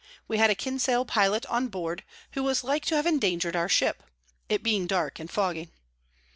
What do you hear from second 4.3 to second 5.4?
it being dark and